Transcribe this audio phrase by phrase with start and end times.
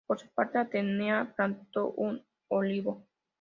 [0.07, 3.03] Por su parte, Atenea plantó un olivo.